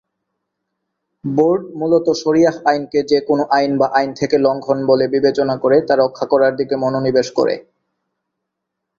Board 1.23 1.63
মূলত 1.75 2.07
শরীয়াহ 2.23 2.55
আইনকে 2.65 2.99
যে 3.03 3.19
কোনও 3.27 3.43
আইন 3.49 3.71
বা 3.77 3.87
আইন 3.93 4.09
থেকে 4.13 4.35
লঙ্ঘন 4.37 4.79
বলে 4.85 5.05
বিবেচনা 5.07 5.55
করে 5.57 5.77
তা 5.87 5.93
রক্ষা 5.95 6.25
করার 6.25 6.53
দিকে 6.55 6.75
মনোনিবেশ 6.75 7.27
করে। 7.31 7.55